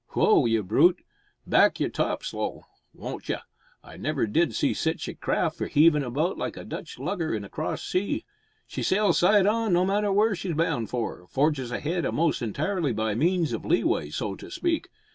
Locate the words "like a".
6.39-6.63